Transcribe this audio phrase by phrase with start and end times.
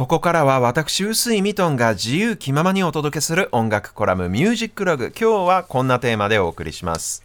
[0.00, 5.12] ここからは私、臼井ミトンが自由気ままにお届けする音楽コラムミュージックログ。
[5.14, 7.22] 今日はこんなテーマでお送りします。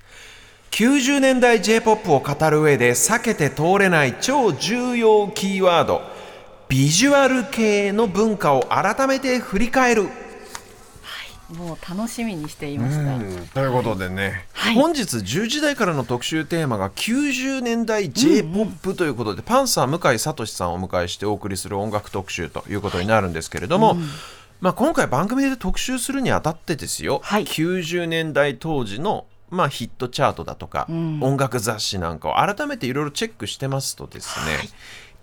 [0.71, 6.02] 90年代 J-POP を語る上で避けて通れない超重要キーワード、
[6.68, 10.10] ビジュアル系の文化を改めて振り返る。
[11.54, 13.54] もう楽しみにしていました。
[13.54, 14.75] ということでね、はい。
[14.75, 23.98] 本日10時台からの特集テーマが90年代 J-POP ということで、パンサー向井聡さんをお迎えしてお送りする音楽特集ということになるんですけれども、
[24.62, 27.46] まあ、今回番組で特集するにあたってですよ、はい。
[27.46, 31.21] 90年代当時のまあ、ヒットチャートだとか、ん。
[31.21, 34.70] 音楽雑誌なんかを改めていろいろチェックしてますとですね、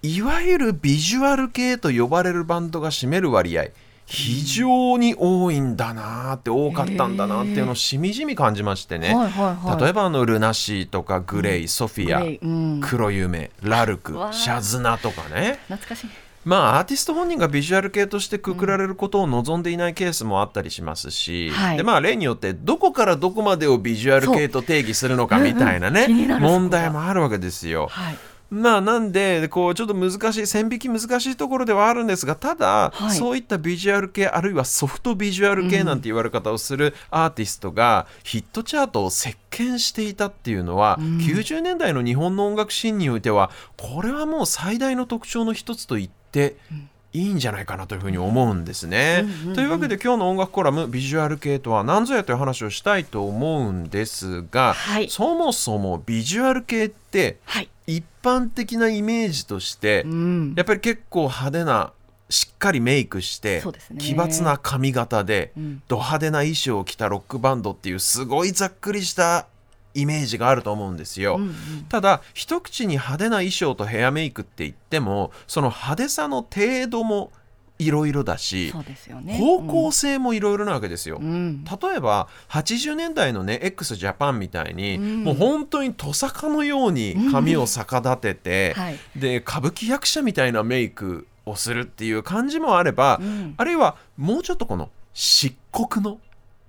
[0.02, 3.66] い、わゆるビジュアル系と呼ばれるバンドが占める割合
[4.06, 9.82] 非常に多いんだなーって多かったんだなっていうのをしみじみ感じましてね、はいはいはい。
[9.82, 12.80] 例えばあのルナシーとかグレイ、ソフィアうん。
[12.82, 15.60] 黒夢ラルクシャズナとかね。
[15.68, 16.10] 懐かしい。
[16.44, 21.76] まあアーティスト本人がビジュアル系としてくくられることを望んでいないケースもあったりしますし、はい。
[21.76, 27.86] でまあ例によってどこからどこまでをビジュアル系と定義するのかみたいなね、うんうん問題もあるわけですよ。
[27.88, 28.16] はい。
[28.52, 33.16] まあなんでこうちょっと難しい線引き難しいところではあるんですがただ、はい。
[33.16, 46.56] そういったビジュアル系あるいはソフトビジュアル系なんて言われ方をするアーティストがヒットチャートを席巻していたっていうのは、90年代の日本の音楽シーンにおいてはこれはもう最大の特徴の一つと言って
[47.12, 49.24] いいんじゃないかなというふうに思うんですね。
[49.54, 57.68] というわけで今日の音楽コラム「ビジュアル系とは何ぞや」という話をしたいと思うんですが、はいそもそもビジュアル系ってはい。
[57.86, 60.54] 一般的なイメージとして、うん。
[60.56, 61.92] やっぱり結構派手な
[62.30, 69.46] しっかりメイクして、ね奇抜な髪型で、うんド派手な衣装を着たロックバンドっていうすごいざっくりした
[69.94, 71.36] イメージがあると思うんですよ。
[71.36, 71.52] うんうん
[71.88, 77.30] ただ一口に派手な衣装とヘアメイクって言ってもその派手さの程度も
[77.78, 78.72] いろいろだし、
[79.22, 79.36] ね。
[79.38, 81.18] 方向性もいろいろなわけですよ。
[81.20, 81.64] うん。
[81.64, 96.18] 例えば80年代のね x ジャパンみたいに、うんもう本当にトサカのように髪を逆立てて、 はいで歌舞伎役者みたいなメイクをするっていう感じもあれば、うんあるいはもうちょっとこの漆黒の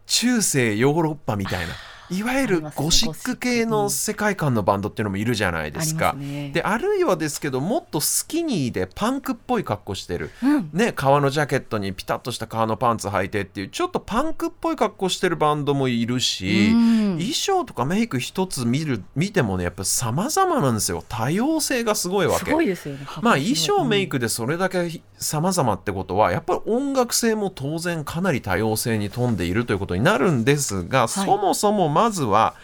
[0.06, 1.74] 中世ヨーロッパみたいな
[2.18, 6.12] いわゆるゴシック系の世界観のバンドっていうのもいるじゃないですか。
[6.12, 22.52] あねであるいはですけどもっとスキニーでパンクっぽい格好してる、うんね、革のジャケットにピタッとした革のパンツ履いてっていうちょっとパンクっぽい格好してるバンドもいるし、うん衣装とかメイク一つ見る見てもねやっぱ様々なんですよ多様性がすごいわすけ。
[22.52, 23.06] ごいですよね。
[23.22, 24.14] まあ衣装メイク。
[24.14, 32.56] クでそれだけ様々ってことはやっぱり音楽性も当然かなり多様性に富んでいるということになるんですが、そもそもまずは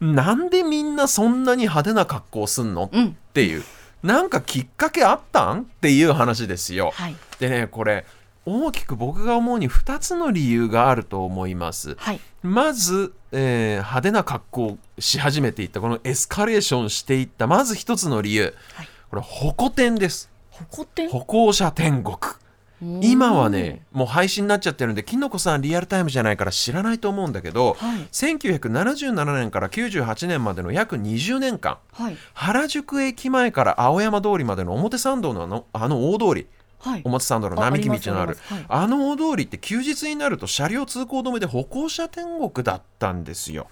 [0.00, 2.90] なんでみんなそんなに派手な格好をすんの？
[2.92, 3.62] うんっていう
[4.02, 5.62] なんかきっかけあったん？
[5.62, 6.92] っていう話ですよ。
[6.94, 7.16] はい。
[7.38, 8.04] でねこれ
[8.44, 11.96] 大きく僕が思うに2つの理由があると思います。
[11.98, 12.20] はい。
[12.42, 20.30] まず、えー派手な格好をし始めていったこのエスカレーションしていったまず一つの理由、はいこれ歩行天です。
[20.70, 22.16] 歩行者天国
[22.80, 32.16] 今はねもう廃止になっちゃってるんできのこさんリアルタイムじゃないから知らないと思うんだけど、はい1977年から98年までの約20年間はい。
[32.34, 36.46] 原宿駅前から青山通りまでの表参道のあのあの大通り
[36.78, 37.02] はい。
[37.04, 43.68] 表参道の並木道のあるあありますああの大通りって休日になると車両通行止めで歩行者天国だったんですよ。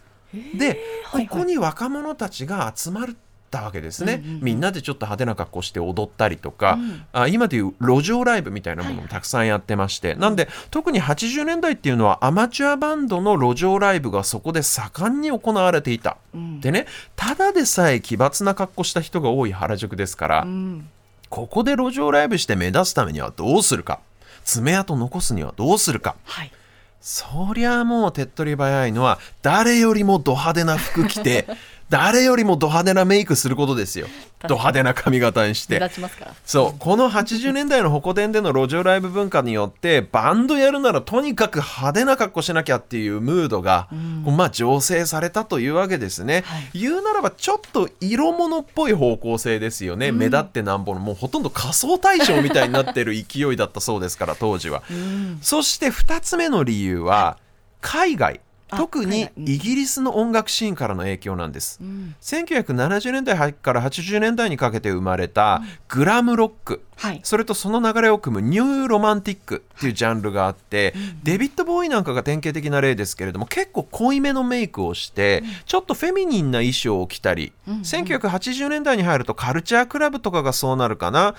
[0.56, 3.08] で、はいここに若者たちが集まっ
[3.54, 16.16] たわけですね、うんうんうんみんなでちょっと派手な格好して踊ったりとか、うんあ今でいう路上ライブみたいなものもたくさんやってまして、なんで特に80年代っていうのはアマチュアバンドの路上ライブがそこで盛んに行われていた。
[16.34, 20.88] うんでねただでさえ奇抜な格好した人が多い原宿ですから、うん。
[21.30, 24.00] ここで路上ライブして目立つためにはどうするか
[24.44, 26.52] 爪痕残すにはどうするかはい。
[27.00, 31.46] そりゃもう手っ取り早いのは誰よりもド派手な服着て
[31.94, 34.08] 誰よりもド派手なメイクすることですよ。
[34.48, 35.78] ド派手な髪型にして。
[35.78, 36.34] 目立ちますから。
[36.44, 36.78] そう。
[36.80, 43.88] この80年代のホコ天での路上ライブ文化によってバンドやるならとにかく派手な格好しなきゃっていうムードが、
[44.24, 46.80] まあ醸成されたというわけですね、はい。
[46.80, 55.38] 言うならばちょっと色物っぽい方向性ですよね、目立ってなんぼのもうほとんど仮想対象みたいになってる勢いだったそうですから当時は、うん。
[55.42, 57.38] そして2つ目の理由は
[57.80, 58.40] 海外。
[58.40, 61.78] あ特にイギリスの音楽シーンからの影響なんです。
[61.80, 62.14] うん。
[62.20, 67.20] 1970年代から80年代にかけて生まれたグラムロック、はい。
[67.22, 77.80] それとその流れを組むニューロマンティックっていうジャンルがあって、デビッド・ボウイなんかが典型的な例ですけれども結構濃いめのメイクをして、ちょっとフェミニンな衣装を着たり、うんうん。
[77.80, 81.34] 1980年代に入るとカルチャークラブとかがそうなるかな。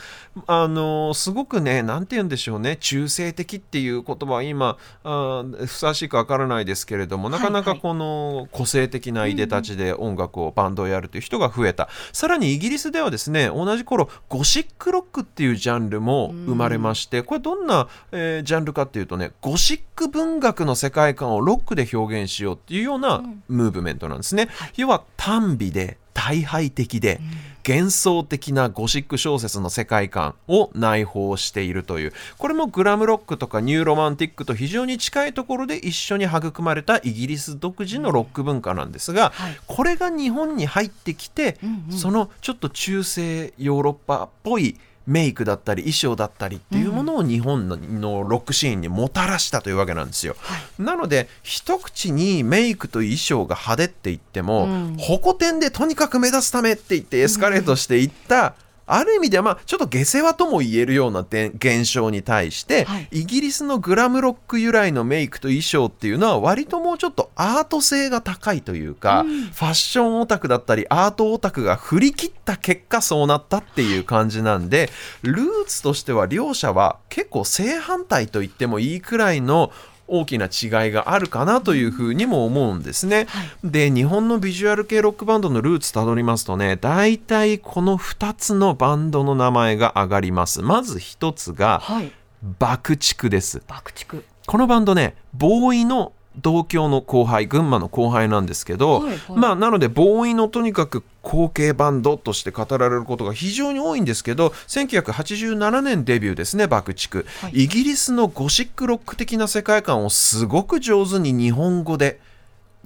[0.48, 2.78] あのすごくねなんて言うんでしょうね。
[2.78, 11.90] 中性的っていう言葉は今あふさわしいかわからないですけれどもなかなかはいこの個性的ないでたちで音楽をバンドをやるという人が増えた。
[12.12, 24.50] さらにイギリスではですね同じ頃ゴシックロックっていうジャンルも生まれましてこれどんな、えージャンルかっていうとねゴシック文学の世界観をロックで表現しようっていうようなムーブメントなんですね。
[24.76, 27.20] 要は耽美で退廃的で
[27.68, 32.14] 幻想的なゴシック小説の世界観を内包しているという。
[32.38, 39.58] これもグラムロックとかニューロマンティックと非常に近いところで一緒に育まれたイギリス独自のロック文化なんですが、はい。
[39.68, 41.58] これが日本に入ってきて、
[41.90, 50.36] そのちょっと中世ヨーロッパっぽいメイクだったり衣装だったりっていうものを日本ののロックシーンにもたらしたというわけなんですよ。
[50.80, 58.56] なので一口にメイクと衣装が派手って言っても、うんホコ天でとにかく目立つためって言ってエスカレートしていった、
[58.88, 63.08] ある意味ではまあちょっと下世話とも言えるようなで現象に対して、はい。
[63.12, 69.42] イギリスのグラムロック由来のメイクと衣装っていうのは割ともうちょっとアート性が高いというか、うん。
[69.46, 74.90] ファッションオタクだったりアートオタクが振り切った結果そうなったっていう感じなんで
[75.22, 79.72] ルーツとしては両者は結構正反対と言ってもいいくらいの
[80.08, 83.28] 大きな違いがあるかなというふうにも思うんですね。
[83.64, 90.62] で日本のビジュアル系ロックバンドのルーツたどりますとね大体この2つのバンドの名前が挙がります。
[90.62, 92.12] まず1つがはい
[92.60, 93.64] 爆竹です。
[93.68, 99.38] 爆竹このバンドねボーイの同郷の後輩群馬の後輩なんですけど、はいはい。
[99.38, 107.64] まあなのでボーイのとにかく後継バンドとして語られることが非常に多いんですけど1987年デビューですね爆竹、はい。
[107.64, 112.20] イギリスのゴシックロック的な世界観をすごく上手に日本語で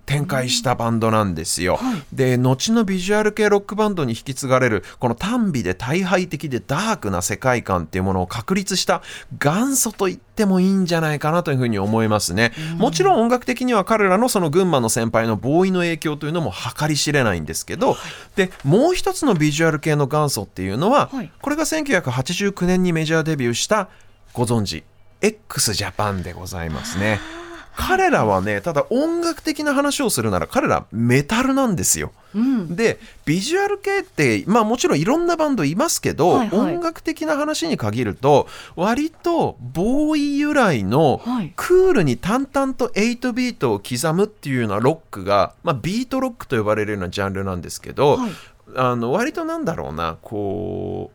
[0.10, 1.76] 展開したバンドなんですよ。
[1.76, 9.04] はいで後のビジュアル系ロックバンドに引き継がれるこの単美で大敗的でダークな世界観っていうものを確立した
[9.40, 12.52] 元祖と言ってもいいんじゃないかなというふうに思いますね。
[12.78, 17.96] もちろん音楽的には彼らのその群馬の先輩のボーイの影響というのも計り知れないんですけど、
[18.36, 23.90] でもう一つのビジュアル系の元祖っていうのは、はいこれが1989年にメジャーデビューした
[24.34, 24.84] ご存知
[25.22, 27.20] x ジャパンでございますね。
[27.80, 32.12] 彼らはねただ音楽的な話をするなら彼らメタルなんですよ。
[32.36, 32.76] うん。
[32.76, 36.76] でビジュアル系ってまあもちろんいろんなバンドいますけど、はいはい。
[36.76, 41.54] 音楽的な話に限ると割とボーイ由来のはい。
[41.56, 48.32] クールに淡々と8ビートを刻むっていうようなロックが、まあ、ビートロックと呼ばれるようなジャンルなんですけど、はい。
[48.75, 51.12] あの割となんだろうなこ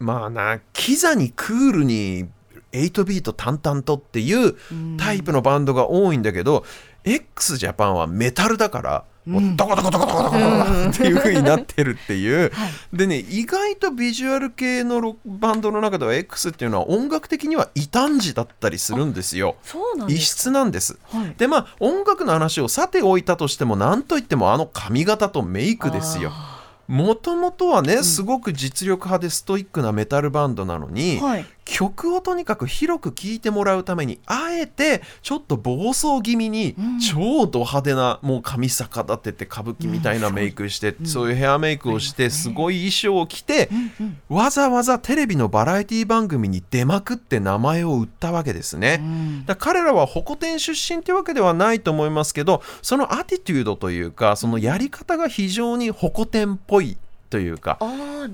[0.00, 2.28] うまあなキザにクールに
[2.72, 4.56] 8ビート淡々とっていう
[4.98, 6.64] タイプのバンドが多いんだけど、
[7.04, 12.50] x ジャパンはメタルだから、もうドコドコドコドコドコドコっていう風になってるっていう、
[12.92, 19.56] でね意外とビジュアル系のロバンドの中では X っていうのは音楽的には異端児だったりするんですよ。
[19.64, 20.98] 異そうなんです質なんです。
[21.04, 21.34] はい。
[21.38, 26.32] でまあ音楽の話をさておいたとしても何といってもあの髪型とメイクですよ。
[26.88, 48.98] もともとはね、すごく実力派でストイックなメタルバンドなのに、はい曲をとにかく広く聴いてもらうためにあえてちょっと暴走気味にうん超ド派手なもう髪逆立てて歌舞伎みたいなメイクして、そういうヘアメイクをしてすごい衣装を着て、うんわざわざテレビのバラエティ番組に出まくって名前を売ったわけですね。
[49.00, 49.46] うん。
[49.46, 56.96] だ彼らはホコ天出身ってわけではないと思いますけどそのアティテュードというかそのやり方が非常にホコ天っぽい
[57.32, 57.78] というか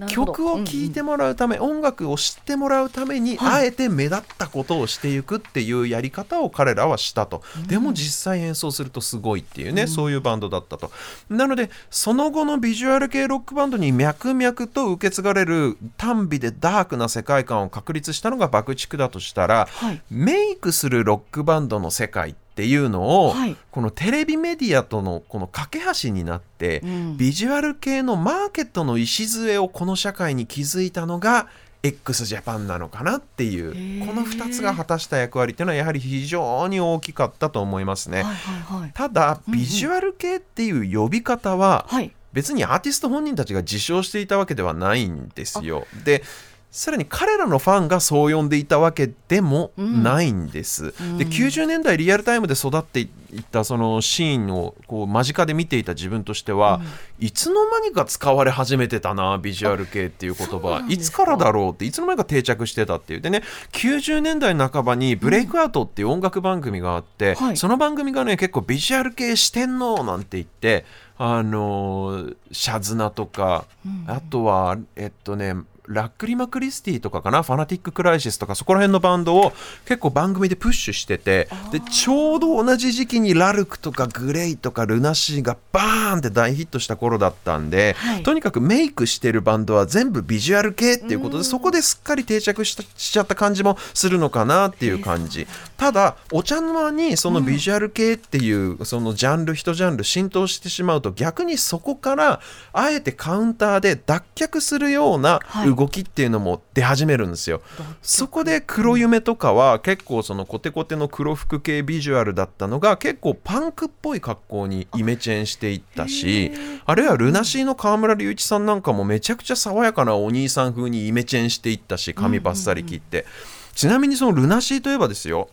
[0.08, 3.62] 曲を聴いてもらうため、音楽を知ってもらうために、はい。
[3.62, 10.90] あえて目立ったことをしていくっていうやり方を彼らはしたと、でも実際演奏するとすごいっていうね、そういうバンドだったと。
[11.30, 20.02] なのでその後のビジュアル系ロックバンドに脈々と受け継がれる単美でダークな世界観を確立したのが爆竹だとしたら、はい。
[20.10, 23.56] メイクするロックバンドの世界っていうのを、はい。
[23.70, 27.16] このテレビメディアとのこの架け橋になって、うん。
[27.16, 31.48] ビジュアル系のマーケットの礎をこの社会に築いたのが
[31.82, 34.06] x ジャパンなのかなっていへうー。
[34.06, 38.22] この2つが果たした役割っていうのはやはり非常に大きかったと思いますね。
[38.22, 38.90] はいはいはい。
[38.92, 39.58] ただうんうん。
[39.60, 42.12] ビジュアル系っていう呼び方ははい。
[42.32, 45.86] 別にアーティスト本人たちが自称していたわけではないんですよ。
[46.04, 46.22] で
[46.70, 50.94] さらに彼らのファンがそう呼んでいたわけでもないんです。
[51.00, 51.18] うん。
[51.18, 53.08] で90年代リアルタイムで育っていっ
[53.50, 56.82] たそのシーンをこう間近で見ていた自分としては、
[57.18, 63.20] いつの間にか使われ始めてたなビジュアル系っていう言葉いつからだろうっていつの間にか定着してたっていう。
[63.22, 67.56] でね90年代半ばに「ブレイクアウト」っていう音楽番組があって、はい。
[67.56, 70.84] その番組がね結構ビジュアル系してんのなんて言って
[71.16, 73.64] あのーシャズナとか、
[74.06, 75.54] あとはえっとね
[75.88, 77.42] ラックリマ・クリスティとかかな？
[77.42, 79.52] ファナティック・クライシスとかそこら辺のバンドを
[79.86, 88.22] 結構番組でプッシュしててでちょうど同じ時期にラルクとかグレイとかルナシーがバーンって大ヒットした頃だったんで、はい。
[88.22, 95.46] とにかくメイクしてるバンドは全部ビジュアル系っていうことでそこですっかり定着したしちゃった感じもするのかなっていう感じ。
[95.78, 102.40] ただお茶の間にそのビジュアル系っていうそのジャンル一ジャンル浸透してしまうと逆にそこから
[102.72, 107.62] あえてカウンターで脱却するようなはい動きっていうのも出始めるんですよ。
[108.02, 116.50] そこで黒夢とかは結構そのコテコテの黒服系ビジュアルだったのが結構パンクっぽい格好にイメチェンしていったし
[116.84, 123.26] あるいはルナシーの河村隆一さんなんかもめちゃくちゃ爽やかなお兄さん風にイメチェンしていったし髪バッサリ切って、
[123.74, 125.48] ちなみにそのルナシーといえばですよ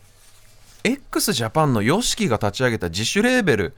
[0.86, 3.74] x ジャパンの YOSHIKI が立ち上げた自主レーベル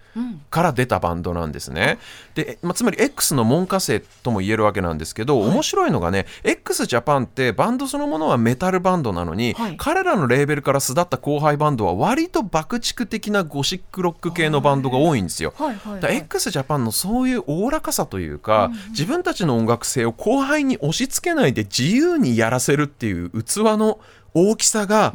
[0.51, 1.99] から出たバンドなんですね。
[2.35, 9.77] で、まあ、つまり X の門下生とも言えるわけなんですけど、面白いのがね x ジャパンってバンドそのものはメタルバンドなのに、はい。
[9.77, 15.55] 彼らのレーベルから巣立った後輩バンドは割と爆竹的なゴシックロック系のバンドが多いんですよ。
[15.57, 23.99] はいはいだから x ジャパンのそういうおおらかさというか、自分たちの音楽性を後輩に押し付けないで自由にやらせるっていう器の
[24.35, 25.15] 大きさが、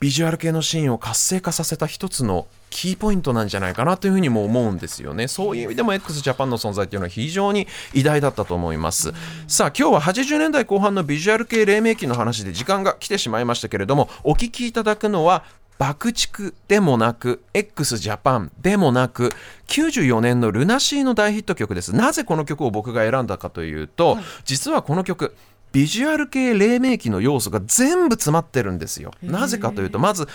[0.00, 5.28] ビジュアル系のシーンを活性化させた一つのキーポイントなんじゃないかなというふうにも思うんですよね。
[5.28, 9.12] そういう意味でも x ジャパンの存在っていうのは非常に偉大だったと思います。
[9.46, 15.44] さあ今日は80年代後半のビジュアル系黎明期の話で時間が来てしまいましたけれどもお聞きいただくのは
[15.78, 19.30] 爆竹でもなく x ジャパンでもなく
[19.68, 25.34] 94年のルナシーの大ヒット曲ですなぜこの曲を僕が選んだかというと、実はこの曲
[25.72, 29.12] ビジュアル系黎明期の要素が全部詰まってるんですよ。
[29.22, 30.26] なぜかというとまず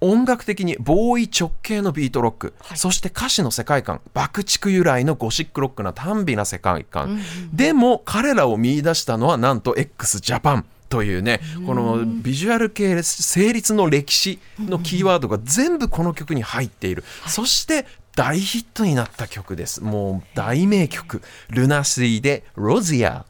[0.00, 4.00] 音楽的にボーイ直系のビートロック、そして歌詞の世界観。
[4.14, 7.20] 爆竹由来のゴシックロックな短美な世界観、
[7.52, 10.64] でも彼らを見出したのはなんと x ジャパン。
[10.88, 17.84] というねこのビジュアル系成立の歴史のキーワードが全部この曲に入っている、そして
[18.16, 19.82] 大ヒットになった曲です。
[19.82, 23.26] もう大名曲「ルナシー」で「ロジア」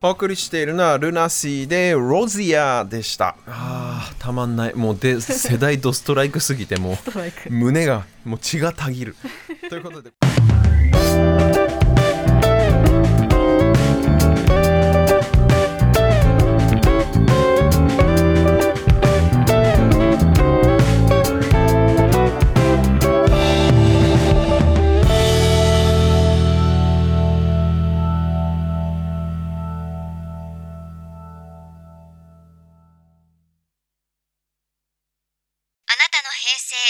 [0.00, 3.34] お送りしているのはルナシーでロジアでした。
[3.48, 4.74] あーたまんない。
[4.76, 6.96] もうで世代ドストライクすぎてもう
[7.52, 9.16] 胸がもう血がたぎる。
[9.68, 10.10] ということで